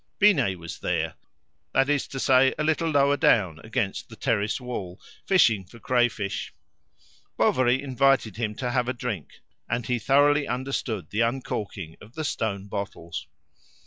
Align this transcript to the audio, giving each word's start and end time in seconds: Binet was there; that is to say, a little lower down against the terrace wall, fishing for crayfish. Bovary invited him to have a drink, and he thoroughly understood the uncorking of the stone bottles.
Binet 0.17 0.57
was 0.57 0.79
there; 0.79 1.13
that 1.73 1.87
is 1.87 2.07
to 2.07 2.19
say, 2.19 2.55
a 2.57 2.63
little 2.63 2.89
lower 2.89 3.15
down 3.17 3.59
against 3.63 4.09
the 4.09 4.15
terrace 4.15 4.59
wall, 4.59 4.99
fishing 5.27 5.63
for 5.63 5.77
crayfish. 5.77 6.51
Bovary 7.37 7.79
invited 7.83 8.35
him 8.37 8.55
to 8.55 8.71
have 8.71 8.89
a 8.89 8.93
drink, 8.93 9.41
and 9.69 9.85
he 9.85 9.99
thoroughly 9.99 10.47
understood 10.47 11.11
the 11.11 11.21
uncorking 11.21 11.97
of 12.01 12.15
the 12.15 12.23
stone 12.23 12.65
bottles. 12.67 13.27